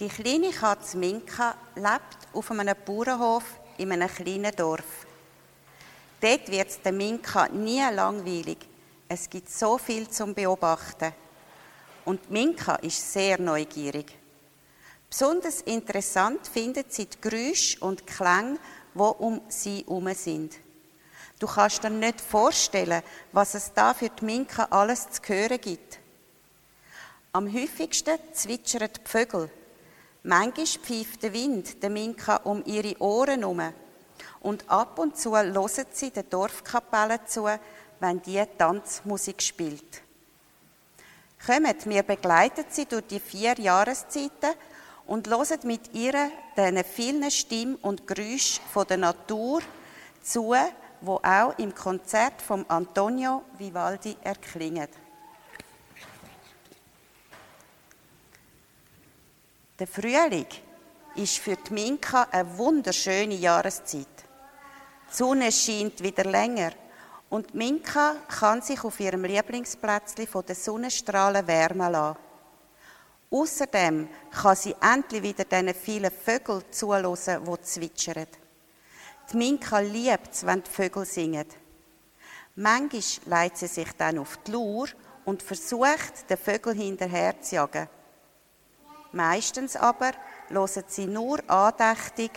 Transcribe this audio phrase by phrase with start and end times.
[0.00, 3.44] Die kleine Katze Minka lebt auf einem Bauernhof
[3.78, 5.06] in einem kleinen Dorf.
[6.20, 8.58] Dort wird es der Minka nie langweilig.
[9.08, 11.12] Es gibt so viel zum Beobachten.
[12.06, 14.18] Und Minka ist sehr neugierig.
[15.08, 18.58] Besonders interessant findet sie die Geräusche und Klänge,
[18.94, 20.54] die um sie herum sind.
[21.38, 26.00] Du kannst dir nicht vorstellen, was es da für die Minka alles zu hören gibt.
[27.30, 29.50] Am häufigsten zwitschern die Vögel.
[30.26, 33.60] Manchmal pfeift der Wind der Minka um ihre Ohren herum.
[34.40, 37.46] Und ab und zu hören sie der Dorfkapelle zu,
[38.00, 40.02] wenn die Tanzmusik spielt.
[41.44, 44.54] Kommt, wir begleiten sie durch die vier Jahreszeiten
[45.06, 49.60] und hören mit ihr den vielen Stimmen und Geräuschen von der Natur
[50.22, 50.54] zu,
[51.02, 54.88] wo auch im Konzert von Antonio Vivaldi erklingen.
[59.76, 60.46] Der Frühling
[61.16, 64.06] ist für die Minka eine wunderschöne Jahreszeit.
[65.10, 66.70] Die Sonne scheint wieder länger
[67.28, 72.16] und Minka kann sich auf ihrem Lieblingsplätzchen von den Sonnenstrahlen wärmen lassen.
[73.32, 78.28] Außerdem kann sie endlich wieder diesen vielen Vögeln zuhören, die zwitschern.
[79.32, 81.46] Die Minka liebt es, wenn die Vögel singen.
[82.54, 83.02] Manchmal
[83.40, 84.86] leitet sie sich dann auf die Lauer
[85.24, 87.88] und versucht, den Vögel hinterher zu jagen.
[89.14, 90.10] Meistens aber
[90.48, 92.32] hören sie nur andächtig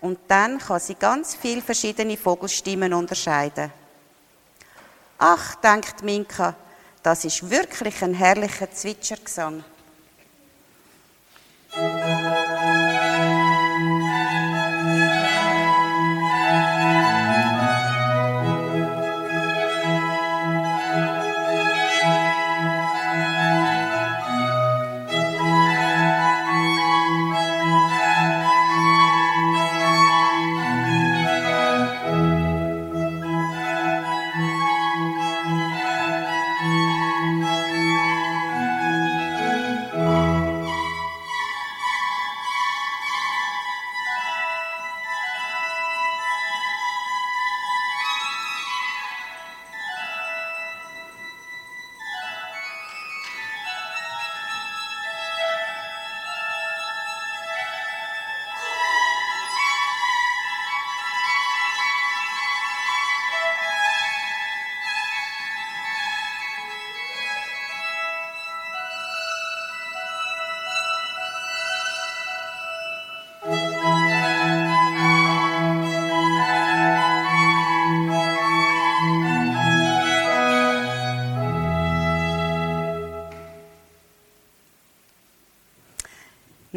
[0.00, 3.70] und dann kann sie ganz viele verschiedene Vogelstimmen unterscheiden.
[5.18, 6.54] Ach, denkt Minka,
[7.02, 9.62] das ist wirklich ein herrlicher Zwitschergesang.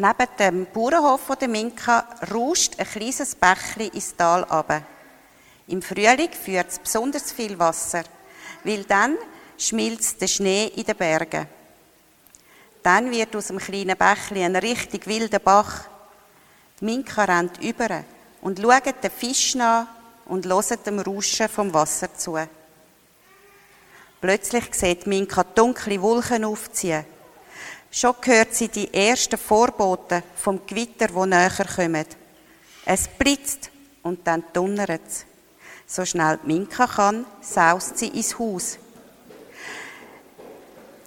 [0.00, 4.82] Neben dem Bauernhof der Minka rauscht ein kleines Bächli ins Tal ab.
[5.66, 8.04] Im Frühling führt es besonders viel Wasser,
[8.64, 9.18] weil dann
[9.58, 11.46] schmilzt der Schnee in den Bergen.
[12.82, 15.82] Dann wird aus dem kleinen Bächli ein richtig wilder Bach.
[16.80, 18.02] Die Minka rennt über
[18.40, 19.86] und schaut den Fisch nach
[20.24, 22.38] und hört dem Rauschen vom Wasser zu.
[24.22, 27.04] Plötzlich sieht Minka dunkle Wolken aufziehen
[27.90, 32.06] Schon hört sie die ersten Vorboten vom Gewitter, wo näher kommen.
[32.84, 33.70] Es blitzt
[34.02, 35.26] und dann donnert es.
[35.86, 38.78] So schnell die Minka kann, saust sie ins Haus.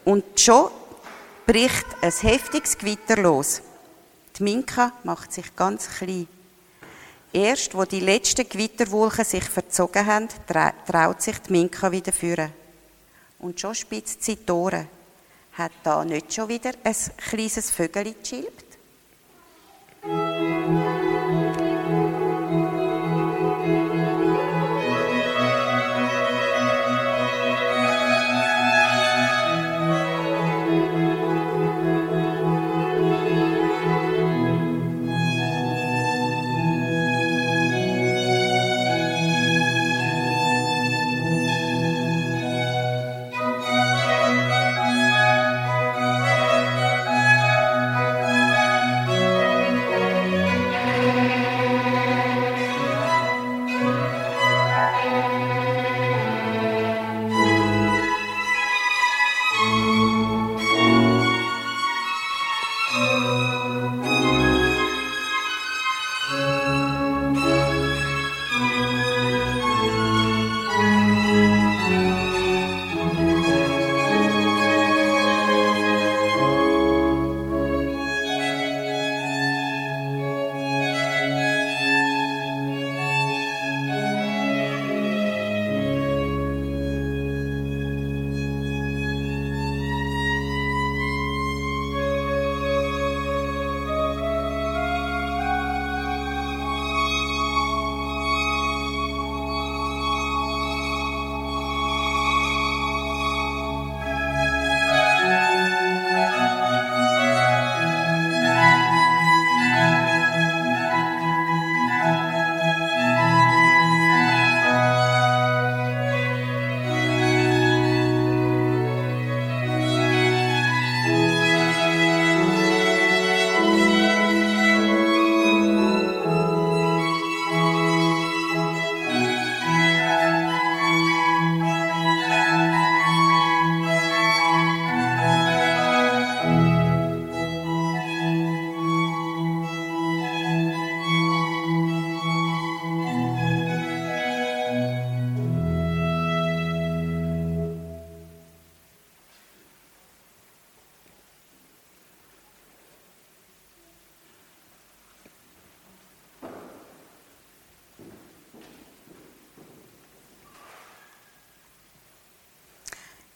[0.03, 0.69] Und schon
[1.45, 3.61] bricht ein heftiges Gewitter los.
[4.37, 6.27] Die Minka macht sich ganz klein.
[7.31, 10.27] Erst, wo die letzten Gewitterwolken sich verzogen haben,
[10.85, 12.51] traut sich die Minka wieder führen.
[13.39, 14.87] Und schon spitzt sie die Ohren.
[15.53, 18.77] Hat da nicht schon wieder ein kleines Vögel gechilpt?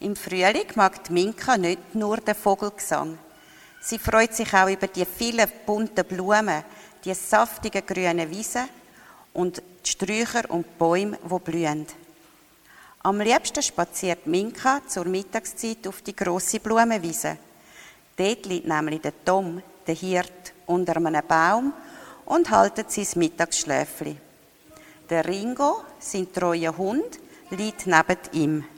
[0.08, 3.18] Im Frühling mag die Minka nicht nur den Vogelgesang.
[3.82, 6.64] Sie freut sich auch über die vielen bunten Blumen,
[7.04, 8.70] die saftigen grünen Wiesen
[9.34, 11.86] und die Sträucher und Bäume, die blühen.
[13.04, 17.36] Am liebsten spaziert Minka zur Mittagszeit auf die grosse Blumenwiese.
[18.16, 21.74] Dort liegt nämlich der Tom, der Hirt, unter einem Baum
[22.28, 24.16] und haltet sein Mittagsschläfli.
[25.10, 27.20] Der Ringo, sein treuer Hund,
[27.50, 28.77] liegt neben ihm.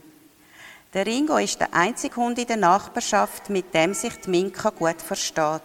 [0.92, 5.00] Der Ringo ist der einzige Hund in der Nachbarschaft, mit dem sich die Minka gut
[5.00, 5.62] versteht.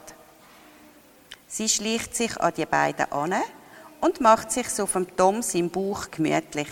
[1.49, 3.35] Sie schleicht sich an die beiden an
[4.03, 6.69] und macht sich auf dem Tom seinen Bauch gemütlich.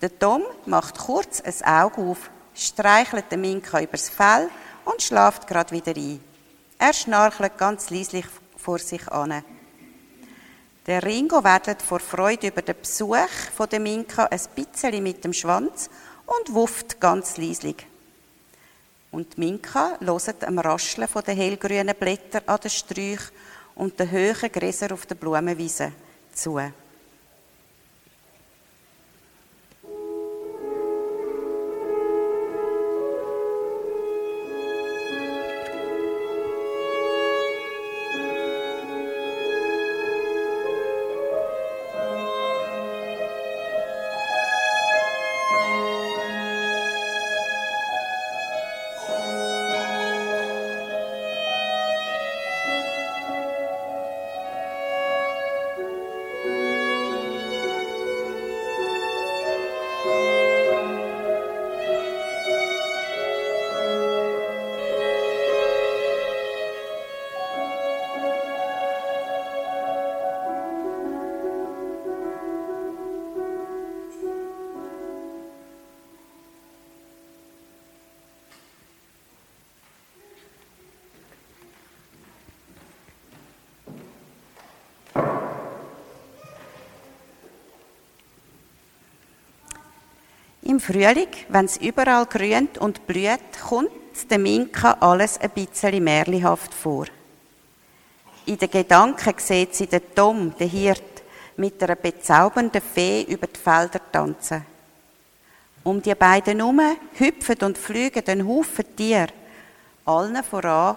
[0.00, 4.50] Der Tom macht kurz ein Auge auf, streichelt den Minka übers Fell
[4.84, 6.18] und schlaft gerade wieder ein.
[6.76, 8.26] Er schnarchelt ganz leislich
[8.56, 9.44] vor sich an.
[10.88, 15.32] Der Ringo wedelt vor Freude über den Besuch von der Minka ein bisschen mit dem
[15.32, 15.88] Schwanz
[16.38, 17.86] und wufft ganz leislich.
[19.10, 23.30] Und Minka loset am Rascheln von den hellgrünen Blättern an den Sträuchen
[23.74, 25.92] und den hohen Gräsern auf der Blumenwiese
[26.32, 26.60] zu.
[90.80, 93.90] Im Frühling, wenn es überall grünt und blüht, kommt
[94.30, 97.04] der Minka alles ein bisschen märlihaft vor.
[98.46, 101.22] In den Gedanken sieht sie den Tom, den Hirt,
[101.58, 104.64] mit einer bezaubernden Fee über die Felder tanzen.
[105.82, 106.80] Um die beiden herum
[107.12, 109.34] hüpfen und fliegen ein Haufen Tiere.
[110.06, 110.96] Allen voran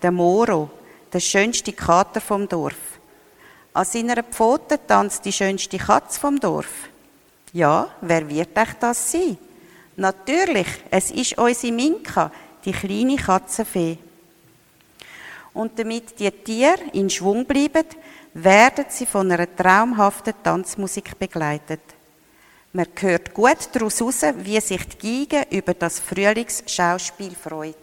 [0.00, 0.70] der Moro,
[1.12, 3.00] der schönste Kater vom Dorf.
[3.72, 6.88] An seiner Pfote tanzt die schönste Katze vom Dorf.
[7.54, 9.38] Ja, wer wird euch das sein?
[9.94, 12.32] Natürlich, es ist unsere Minka,
[12.64, 13.96] die kleine Katzenfee.
[15.52, 17.86] Und damit die Tiere in Schwung bleiben,
[18.34, 21.82] werden sie von einer traumhaften Tanzmusik begleitet.
[22.72, 27.76] Man hört gut daraus heraus, wie sich die Geige über das Frühlingsschauspiel freut.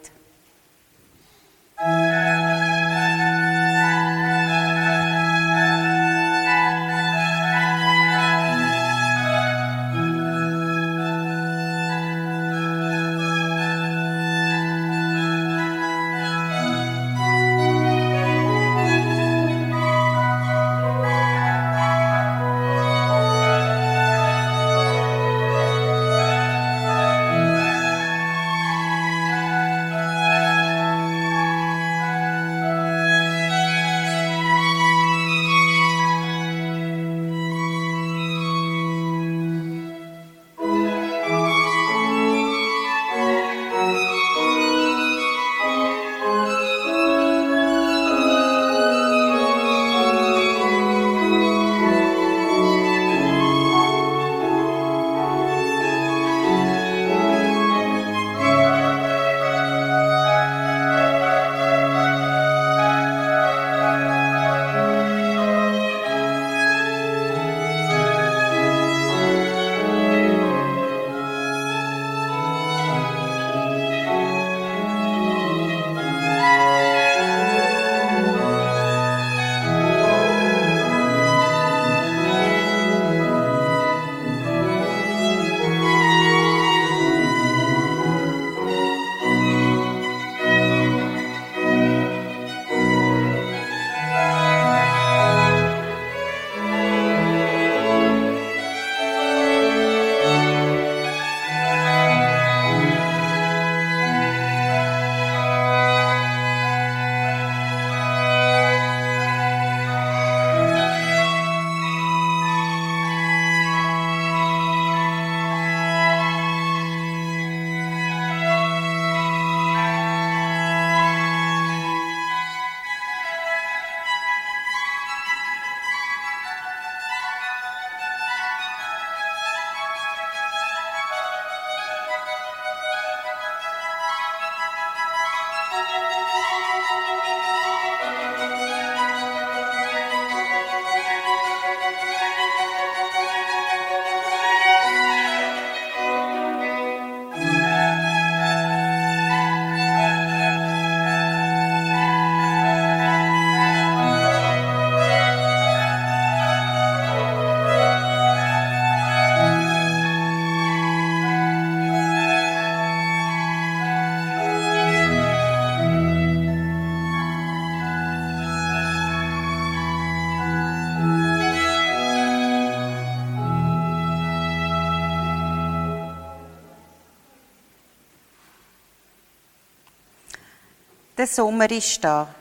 [181.22, 182.34] Der Sommer ist da.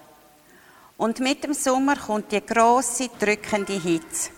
[0.97, 4.31] Und mit dem Sommer kommt die große, drückende Hitze.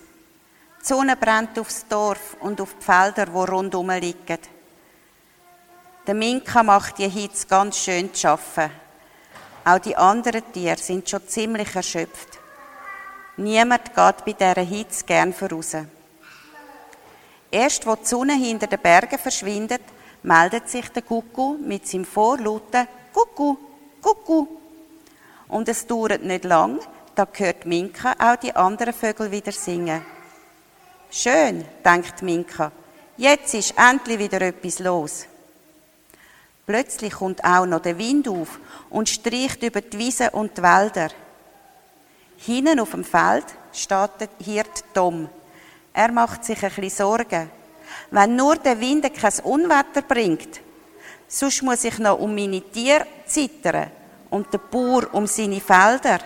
[0.81, 4.39] Die Sonne brennt aufs Dorf und auf die Felder, wo rundum liegen.
[6.05, 8.69] Der Minka macht die Hitze ganz schön zu schaffen.
[9.63, 12.37] Auch die anderen Tiere sind schon ziemlich erschöpft.
[13.37, 15.77] Niemand geht bei dieser Hitze gern voraus.
[17.49, 19.83] Erst wo die Sonne hinter den Bergen verschwindet,
[20.21, 23.72] meldet sich der Kuckuck mit seinem vorlauten Kuckuck,
[24.03, 24.49] Kuckuck.
[25.47, 26.79] Und es dauert nicht lang,
[27.15, 30.05] da hört Minka auch die anderen Vögel wieder singen.
[31.09, 32.71] Schön, denkt Minka,
[33.17, 35.25] jetzt ist endlich wieder etwas los.
[36.65, 41.09] Plötzlich kommt auch noch der Wind auf und streicht über die Wiesen und die Wälder.
[42.37, 45.29] Hinten auf dem Feld steht der Hirt Tom.
[45.93, 47.49] Er macht sich ein bisschen Sorgen.
[48.11, 50.61] Wenn nur der Wind kein Unwetter bringt,
[51.33, 53.89] sonst muss ich noch um meine Tiere zittern
[54.29, 56.19] und der Bauer um seine Felder.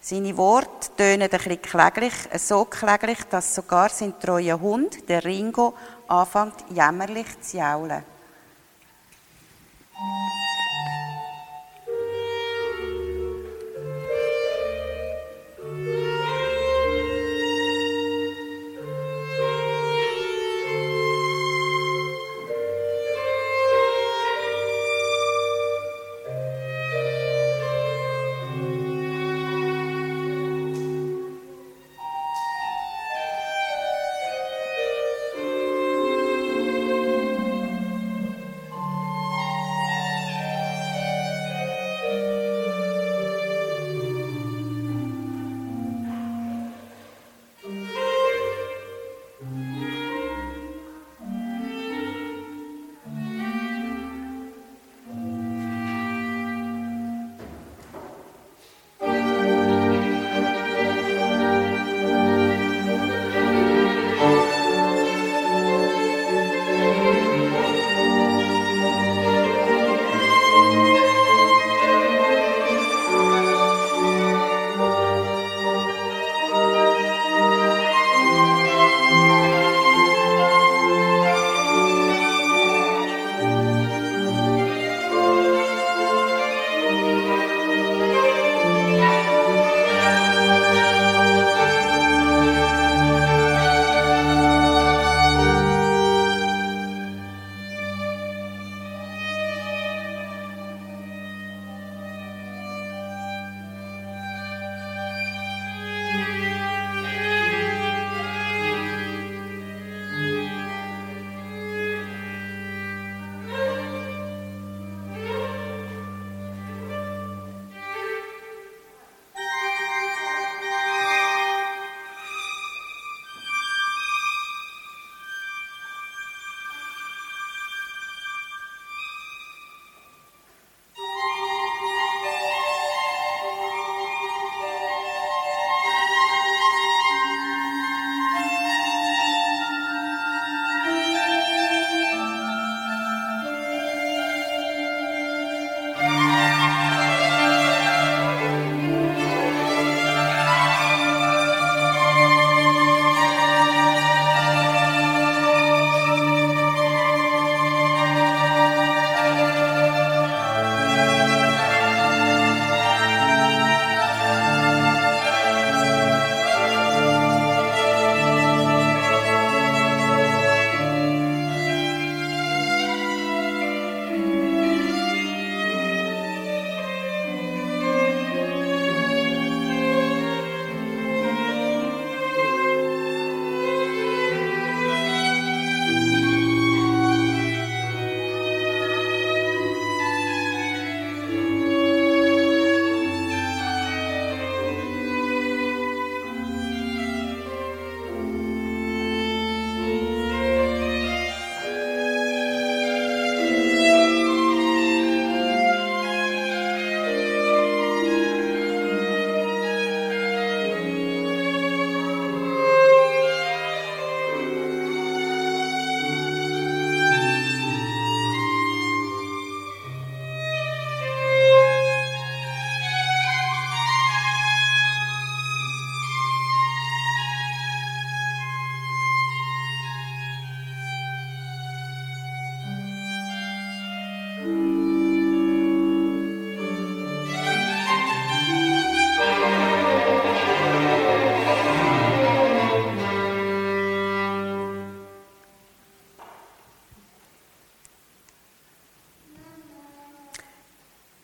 [0.00, 5.74] Seine Worte tönen ein bisschen kläglich, so kläglich, dass sogar sein treuer Hund, der Ringo,
[6.08, 8.02] anfängt jämmerlich zu jaulen.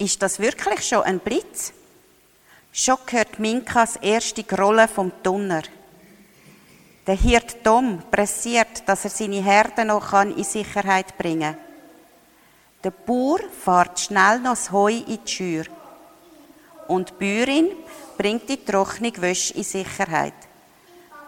[0.06, 1.72] Ist das wirklich schon ein Blitz?
[2.70, 5.62] Schon hört Minkas erste Grolle vom Donner.
[7.08, 11.60] Der Hirt Tom pressiert, dass er seine Herde noch in Sicherheit bringen kann.
[12.84, 15.64] Der Bauer fährt schnell noch das Heu in die Schür.
[16.86, 17.70] Und die Bäuerin
[18.16, 20.34] bringt die trockene Wäsche in Sicherheit.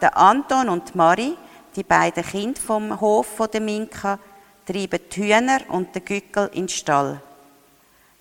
[0.01, 1.37] Der Anton und Marie,
[1.75, 4.21] die beiden Kinder vom Hof der Minka,
[4.65, 7.21] treiben die Hühner und den Gückel in den Stall.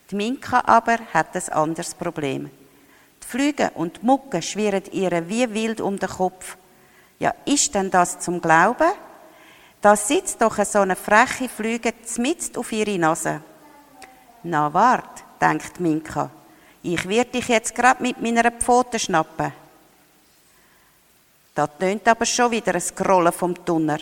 [0.09, 2.49] Die Minka aber hat ein anderes Problem.
[3.21, 6.55] Die Flüge und die Mucke schwirren ihr wie wild um den Kopf.
[7.19, 8.91] Ja, ist denn das zum Glauben?
[9.81, 13.41] Da sitzt doch so eine freche Flüge mitten auf ihre Nase.
[14.43, 16.29] Na wart, denkt Minka,
[16.83, 19.51] ich werde dich jetzt grad mit meiner Pfote schnappen.
[21.53, 23.97] Da tönt aber schon wieder ein Grollen vom Tunner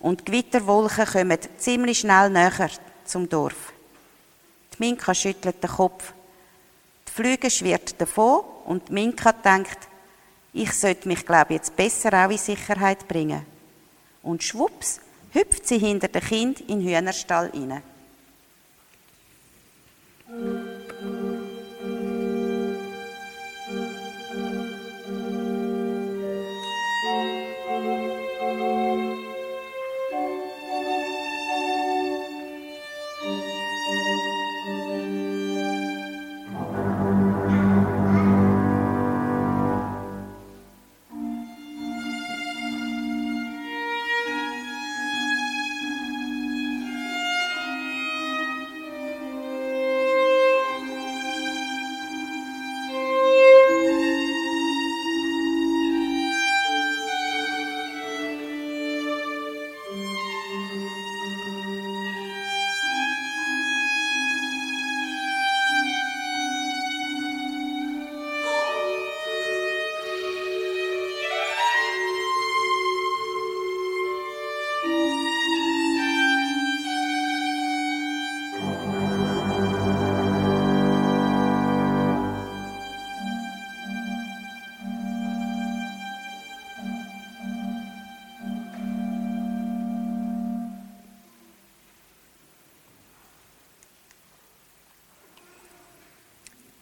[0.00, 2.70] und die Gewitterwolken kommen ziemlich schnell näher
[3.04, 3.71] zum Dorf.
[4.74, 6.12] Die Minka schüttelt den Kopf.
[7.08, 9.88] Die Flüge schwirrt davon und die Minka denkt,
[10.52, 13.46] ich sollte mich, glaube ich, jetzt besser auch in Sicherheit bringen.
[14.22, 15.00] Und schwupps,
[15.32, 17.82] hüpft sie hinter dem Kind in den Hühnerstall hinein.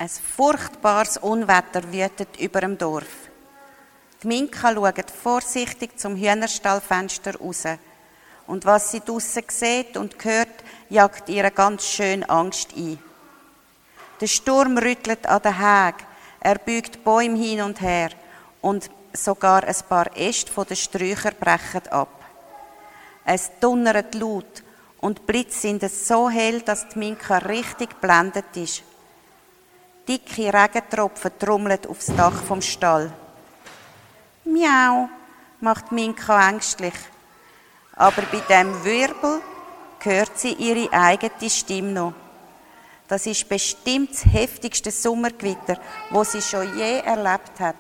[0.01, 3.29] Ein furchtbares Unwetter wütet über dem Dorf.
[4.23, 7.65] Die Minka schaut vorsichtig zum Hühnerstallfenster raus.
[8.47, 12.99] Und was sie draussen sieht und hört, jagt ihr ganz schön Angst ein.
[14.23, 15.97] Der Sturm rüttelt an den Hag,
[16.41, 18.09] er bügt Bäume hin und her
[18.63, 22.25] und sogar ein paar Äste von den Sträuchern brechen ab.
[23.27, 24.63] Es donnert laut
[25.03, 28.85] und die Blitze sind so hell, dass die Minka richtig blendet ist.
[30.09, 33.13] Dicke Regentropfen trommeln aufs Dach vom Stall.
[34.45, 35.09] Miau,
[35.61, 36.95] macht Minka ängstlich.
[37.95, 39.41] Aber bei dem Wirbel
[40.01, 42.13] hört sie ihre eigene Stimme noch.
[43.09, 45.79] Das ist bestimmt das heftigste Sommergewitter,
[46.11, 47.77] wo sie schon je erlebt hat.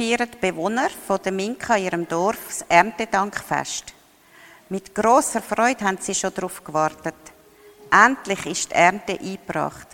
[0.00, 3.92] Feiern die Bewohner von der Minka in ihrem Dorf das Erntedankfest.
[4.70, 7.14] Mit großer Freude haben sie schon darauf gewartet.
[7.90, 9.88] Endlich ist die Ernte eingebracht.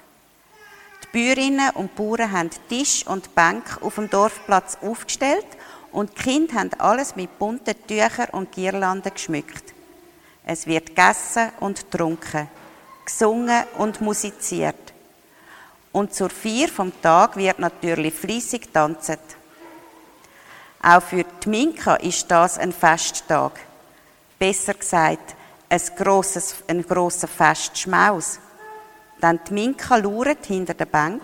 [1.02, 5.46] Die Bäuerinnen und Bauern haben Tisch und Bänke auf dem Dorfplatz aufgestellt
[5.90, 9.74] und die Kinder haben alles mit bunten Tüchern und Girlanden geschmückt.
[10.44, 12.48] Es wird gegessen und getrunken,
[13.04, 14.92] gesungen und musiziert.
[15.90, 19.18] Und zur Feier vom Tag wird natürlich fließig getanzt.
[20.82, 23.52] Auch für die Minka ist das ein Festtag.
[24.38, 25.34] Besser gesagt,
[25.68, 28.38] ein grosses, ein grosser Festschmaus.
[29.20, 31.22] Denn die Minka lauert hinter der Bank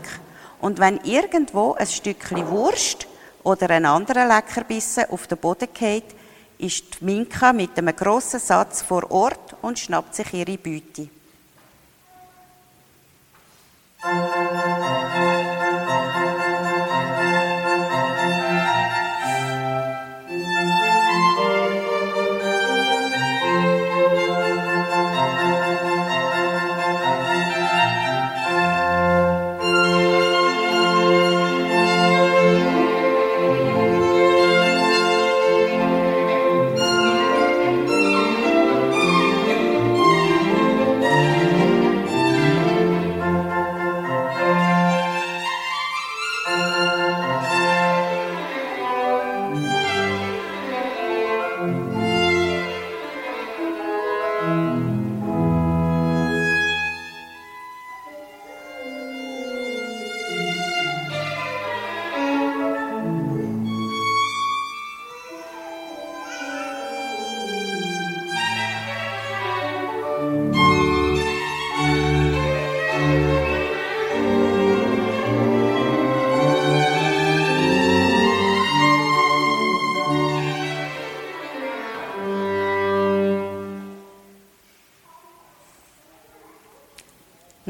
[0.60, 3.06] und wenn irgendwo ein Stückchen Wurst
[3.42, 6.14] oder ein anderer Leckerbissen auf den Boden geht,
[6.58, 11.08] ist die Minka mit einem grossen Satz vor Ort und schnappt sich ihre Beute.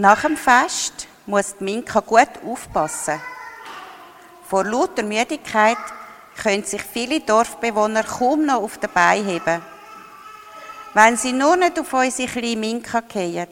[0.02, 3.20] Nach dem Fest muss die Minka gut aufpassen.
[4.48, 5.78] Vor lauter Müdigkeit
[6.42, 9.62] können sich viele Dorfbewohner kaum noch auf den Beinen heben.
[10.92, 13.46] Wenn sie nur nicht auf unsere kleine Minka gehen.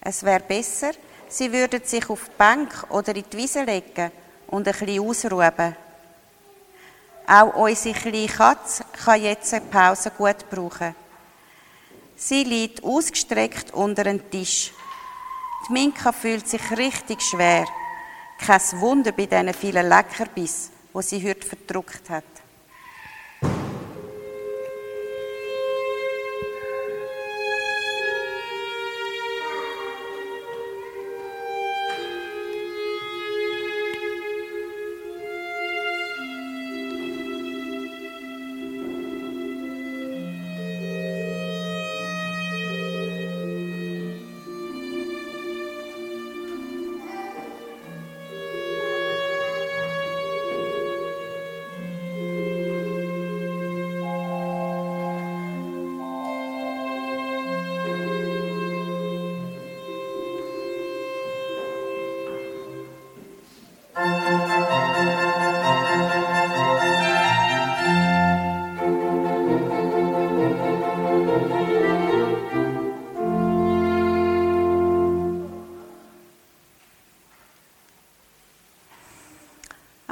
[0.00, 0.92] Es wäre besser,
[1.28, 4.12] sie würden sich auf die Bank oder in die Wiese legen
[4.46, 5.74] und ein bisschen ausruhen.
[7.26, 10.94] Auch unsere kleine Katze kann jetzt eine Pause gut brauchen.
[12.14, 14.72] Sie liegt ausgestreckt unter einem Tisch
[15.68, 17.66] die Minka fühlt sich richtig schwer.
[18.38, 22.24] Kein Wunder bei diesen vielen Leckerbissen, die sie heute verdruckt hat.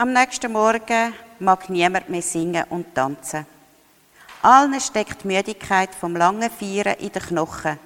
[0.05, 3.47] Am nächsten Morgen mag niemand mehr singen und tanzen.
[4.43, 7.79] Allen steckt die Müdigkeit vom langen Feiern in den Knochen.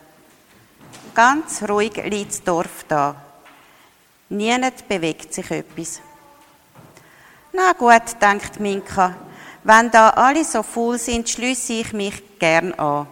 [1.15, 3.15] Ganz ruhig liegt das Dorf da.
[4.31, 6.01] Niemand bewegt sich etwas.
[7.53, 9.15] Na gut, denkt Minka,
[9.63, 13.07] wenn da alle so faul sind, schließe ich mich gern an.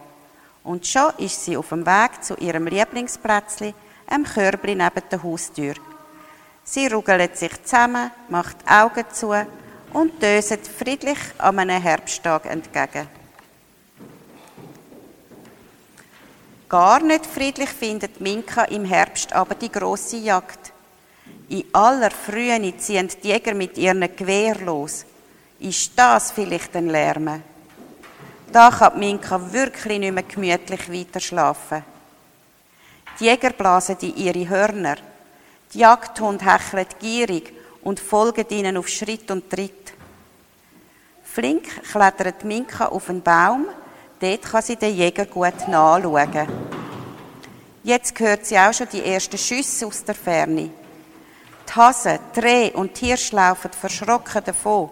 [0.65, 3.73] Und schon ist sie auf dem Weg zu ihrem Lieblingsplätzchen,
[4.05, 5.75] einem Körbli neben der Haustür.
[6.69, 9.33] Sie ruggelt sich zusammen, macht Augen zu
[9.93, 13.07] und döset friedlich an einem Herbsttag entgegen.
[16.67, 20.73] Gar nicht friedlich findet Minka im Herbst aber die große Jagd.
[21.47, 25.05] In aller Frühe ziehen die Jäger mit ihren Gewehr los.
[25.59, 27.43] Ist das vielleicht ein Lärm?
[28.51, 31.85] Da kann Minka wirklich nicht mehr gemütlich weiter schlafen.
[33.17, 34.97] Die Jäger blasen in ihre Hörner
[35.73, 37.53] die Jagdhund hechelt gierig
[37.83, 39.93] und folgt ihnen auf Schritt und Tritt.
[41.23, 43.67] Flink klettert Minka auf einen Baum,
[44.19, 46.47] dort kann sie den Jäger gut nachschauen.
[47.83, 50.69] Jetzt hört sie auch schon die ersten Schüsse aus der Ferne.
[51.67, 54.89] Die Hasen, die Rehe und die Hirsche laufen verschrocken davon.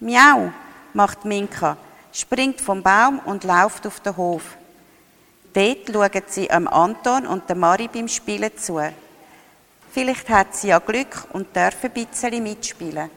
[0.00, 0.52] Miau,
[0.94, 1.76] macht Minka,
[2.12, 4.56] springt vom Baum und läuft auf den Hof.
[5.52, 8.80] Dort schauen sie am Anton und der Mari beim Spielen zu.
[9.90, 13.10] Vielleicht hat sie ja Glück und darf ein bisschen mitspielen.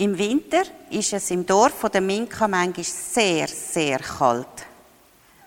[0.00, 4.46] Im Winter ist es im Dorf von der Minka manchmal sehr, sehr kalt.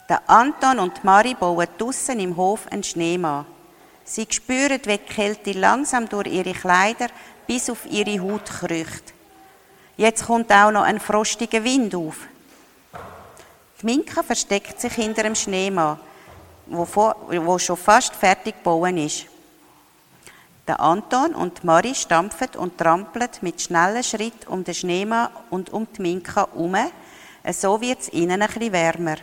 [0.07, 3.47] Der Anton und Mari bauen draussen im Hof einen Schneemann.
[4.03, 7.07] Sie spüren, wie die Kälte langsam durch ihre Kleider
[7.47, 9.15] bis auf ihre Haut kriecht.
[9.97, 12.17] Jetzt kommt auch noch ein frostiger Wind auf.
[13.81, 15.97] Die Minka versteckt sich hinter dem Schneemann,
[16.67, 19.32] wo, schon fast fertig gebaut ist.
[20.65, 25.87] Der Anton und Marie stampfen und trampeln mit schnellen Schritten um den Schneemann und um
[25.91, 26.77] die Minka herum.
[27.51, 29.17] So wird es ihnen bisschen wärmer.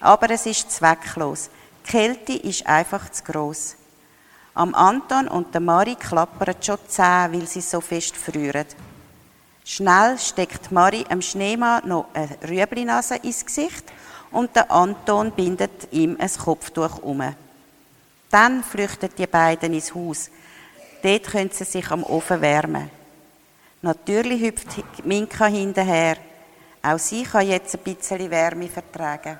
[0.00, 1.48] Aber es ist zwecklos.
[1.86, 3.76] Die Kälte ist einfach zu gross.
[4.52, 8.66] Am Anton und der Marie klappern schon die Zähne, weil sie so fest frieren.
[9.64, 13.84] Schnell steckt Marie am Schneemann noch eine Rüeblinase ins Gesicht
[14.30, 17.22] und der Anton bindet ihm ein Kopftuch um.
[18.30, 20.30] Dann flüchten die beiden ins Haus.
[21.02, 22.90] Dort können sie sich am Ofen wärmen.
[23.82, 26.16] Natürlich hüpft Minka hinterher.
[26.82, 29.38] Auch sie kann jetzt ein bisschen Wärme vertragen.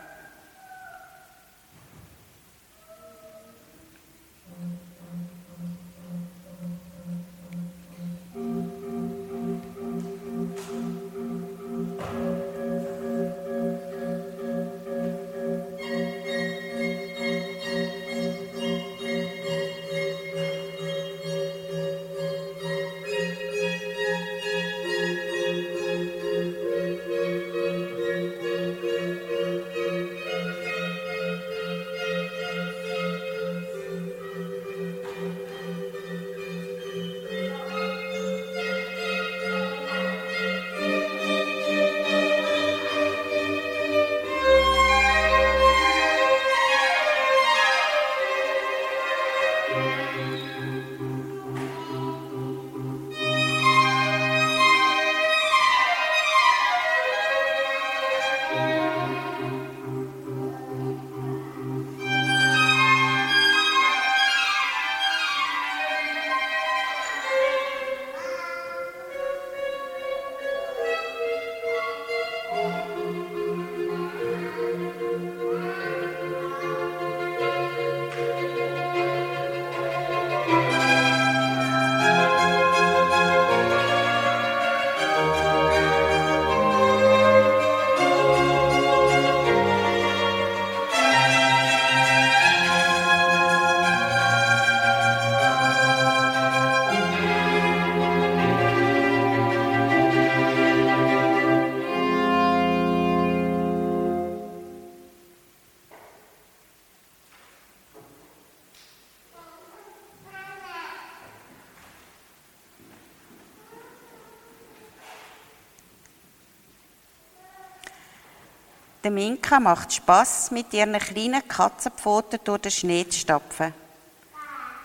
[119.09, 123.73] Der Minka macht Spass, mit ihren kleinen Katzenpfoten durch den Schnee zu stapfen.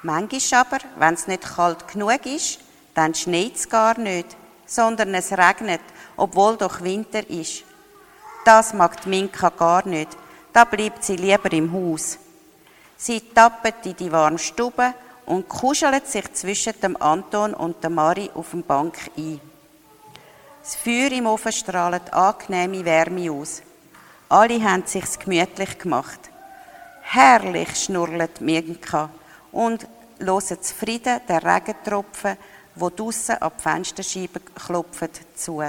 [0.02, 2.60] Manchmal aber, wenn es nicht kalt genug ist,
[2.94, 5.82] dann schneit es gar nicht, sondern es regnet,
[6.16, 7.66] obwohl doch Winter ist.
[8.46, 10.18] Das mag die Minka gar nicht,
[10.54, 12.18] da bleibt sie lieber im Haus.
[12.96, 14.94] Sie tappet in die warme Stube
[15.26, 19.42] und kuschelt sich zwischen dem Anton und der Mari auf dem Bank ein.
[20.62, 23.62] Das Feuer im Ofen strahlt angenehme Wärme aus.
[24.34, 26.20] Alle haben sich's gemütlich gemacht.
[27.04, 29.12] Herrlich schnurrt Mirka
[29.52, 29.86] und
[30.18, 32.38] hören zufrieden den Regentropfen,
[32.74, 35.62] wo draussen an die Fensterscheibe klopfen, zu.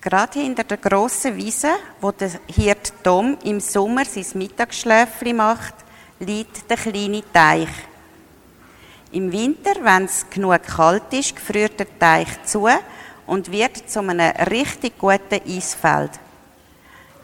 [0.00, 1.70] Gerade hinter der grossen Wiese,
[2.00, 5.74] wo der Hirt Tom im Sommer sein Mittagsschläfli macht,
[6.20, 7.68] liegt der kleine Teich.
[9.10, 12.68] Im Winter, wenn es genug kalt ist, gefriert der Teich zu
[13.26, 16.12] und wird zu einem richtig guten Eisfeld.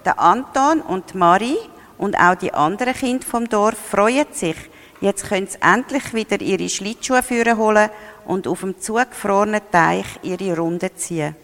[0.04, 1.58] Der Anton und Marie
[1.96, 4.56] und auch die anderen Kinder vom Dorf freuen sich.
[5.00, 7.22] Jetzt können sie endlich wieder ihre Schlittschuhe
[7.56, 7.90] holen
[8.24, 11.36] und auf dem zugefrorenen Teich ihre Runde ziehen.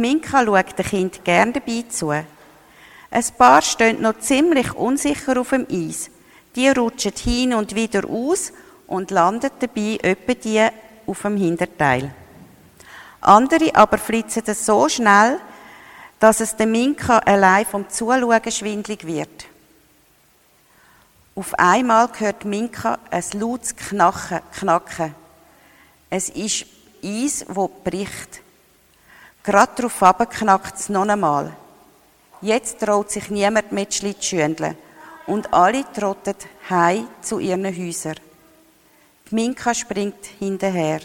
[0.00, 2.08] Die Minka schaut den Kind gern dabei zu.
[2.08, 2.24] Ein
[3.36, 6.08] paar stehen noch ziemlich unsicher auf dem Eis.
[6.56, 8.50] Die rutschen hin und wieder aus
[8.86, 10.66] und landen dabei etwa die
[11.06, 12.14] auf dem Hinterteil.
[13.20, 15.38] Andere aber flitzen so schnell,
[16.18, 19.48] dass es der Minka allein vom Zuschauen schwindlig wird.
[21.34, 25.14] Auf einmal hört Minka ein lautes Knacken.
[26.08, 26.64] Es ist
[27.04, 28.40] Eis, wo bricht.
[29.42, 31.56] Gerade darauf knackt es noch einmal.
[32.42, 34.76] Jetzt traut sich niemand zu schütteln
[35.26, 36.34] und alle trotten
[36.68, 38.16] heim zu ihren Häusern.
[39.30, 41.00] Die Minka springt hinterher.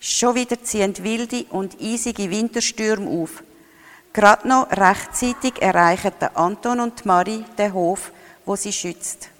[0.00, 3.42] Schon wieder ziehen wilde und eisige Winterstürme auf.
[4.12, 8.12] Gerade noch rechtzeitig erreichen Anton und Marie den Hof,
[8.44, 9.30] wo sie schützt.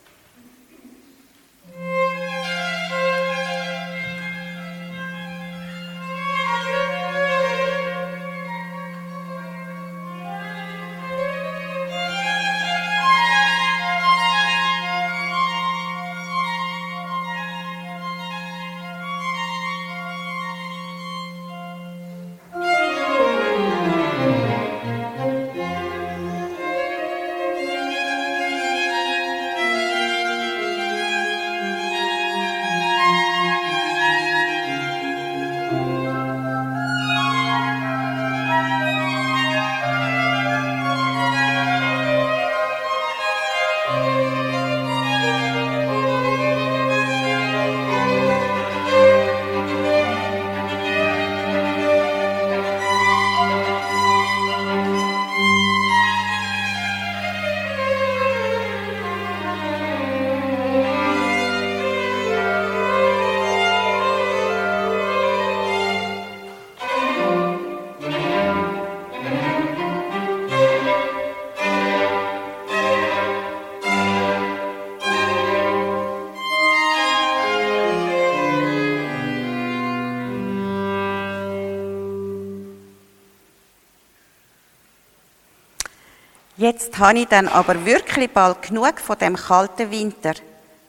[86.67, 90.35] Jetzt habe ich dann aber wirklich bald genug von dem kalten Winter,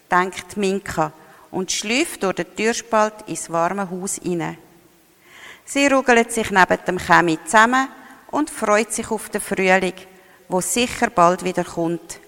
[0.10, 1.12] denkt Minka
[1.52, 4.58] und schläft durch den Türspalt ins warme Haus hinein.
[5.66, 7.90] Sie ruggelt sich neben dem Chemie zusammen
[8.32, 9.94] und freut sich auf den Frühling,
[10.50, 12.22] wo sicher bald wieder kommt.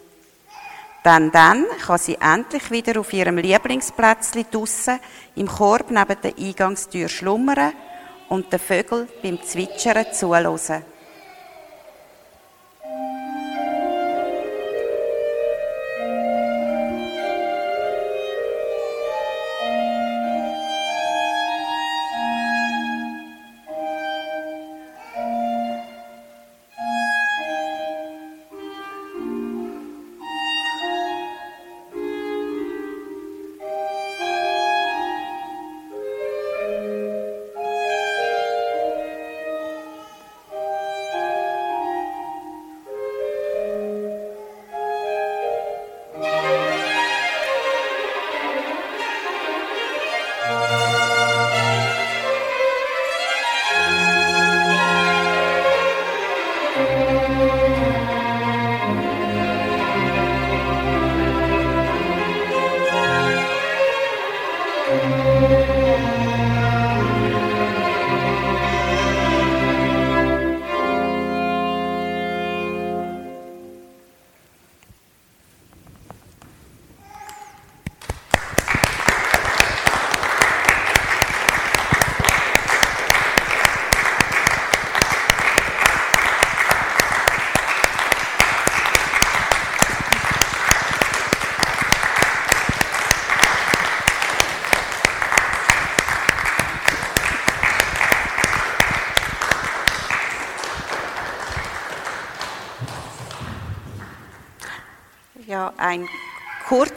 [1.03, 4.99] Denn dann kann sie endlich wieder auf ihrem Lieblingsplätzchen draussen
[5.35, 7.73] im Korb neben der Eingangstür schlummern
[8.27, 10.83] und den Vögeln beim Zwitschern zuhören.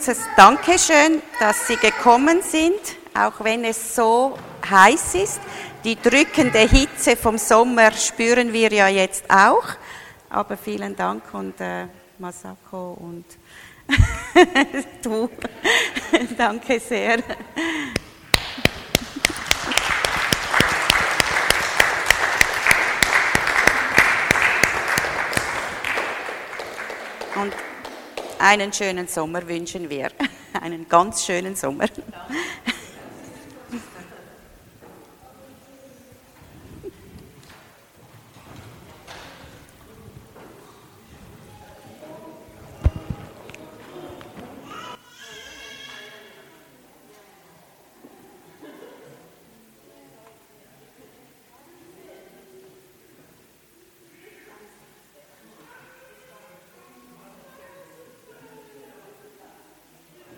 [0.04, 2.80] Kurzes Dankeschön, dass Sie gekommen sind,
[3.14, 4.36] auch wenn es so
[4.68, 5.40] heiß ist.
[5.84, 9.62] Die drückende Hitze vom Sommer spüren wir ja jetzt auch.
[10.28, 11.86] Aber vielen Dank und äh,
[12.18, 13.26] Masako und
[15.04, 15.30] du,
[16.36, 17.18] danke sehr.
[28.42, 30.10] Einen schönen Sommer wünschen wir.
[30.60, 31.86] Einen ganz schönen Sommer.